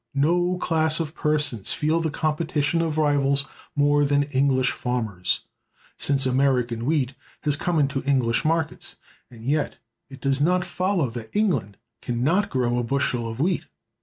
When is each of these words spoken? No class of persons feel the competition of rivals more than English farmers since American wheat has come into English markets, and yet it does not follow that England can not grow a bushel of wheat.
No 0.15 0.57
class 0.57 0.99
of 0.99 1.13
persons 1.13 1.73
feel 1.73 1.99
the 2.01 2.09
competition 2.09 2.81
of 2.81 2.97
rivals 2.97 3.45
more 3.75 4.03
than 4.03 4.23
English 4.23 4.71
farmers 4.71 5.41
since 5.95 6.25
American 6.25 6.85
wheat 6.87 7.13
has 7.41 7.55
come 7.55 7.77
into 7.77 8.01
English 8.03 8.43
markets, 8.43 8.95
and 9.29 9.45
yet 9.45 9.77
it 10.09 10.19
does 10.19 10.41
not 10.41 10.65
follow 10.65 11.11
that 11.11 11.29
England 11.35 11.77
can 12.01 12.23
not 12.23 12.49
grow 12.49 12.79
a 12.79 12.83
bushel 12.83 13.29
of 13.29 13.39
wheat. 13.39 13.67